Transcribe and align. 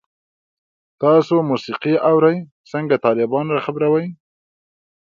تاسو 1.01 1.33
موسیقی 1.49 1.93
اورئ؟ 2.09 2.35
څنګه، 2.71 2.95
طالبان 3.05 3.45
را 3.55 3.59
خبروئ 3.65 4.07